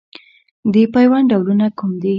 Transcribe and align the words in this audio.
د 0.73 0.75
پیوند 0.93 1.25
ډولونه 1.31 1.65
کوم 1.77 1.91
دي؟ 2.01 2.09